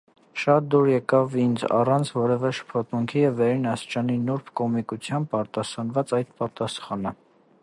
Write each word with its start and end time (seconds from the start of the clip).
Շատ 0.43 0.69
դուր 0.75 0.87
եկավ 0.91 1.35
ինձ 1.43 1.65
առանց 1.81 2.09
ո՛րևէ 2.23 2.51
շփոթմունքի 2.61 3.23
և 3.27 3.37
վերին 3.43 3.69
աստիճանի 3.75 4.19
նուրբ 4.31 4.53
կոմիկությամբ 4.61 5.41
արտասանված 5.43 6.19
այդ 6.23 6.37
պատասխանը: 6.43 7.19